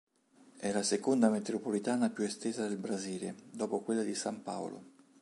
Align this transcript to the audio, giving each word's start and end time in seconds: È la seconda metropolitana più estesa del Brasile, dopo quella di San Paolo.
È 0.57 0.71
la 0.71 0.81
seconda 0.81 1.29
metropolitana 1.29 2.09
più 2.09 2.23
estesa 2.23 2.67
del 2.67 2.79
Brasile, 2.79 3.35
dopo 3.51 3.81
quella 3.81 4.01
di 4.01 4.15
San 4.15 4.41
Paolo. 4.41 4.83